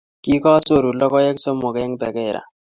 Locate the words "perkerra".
2.01-2.41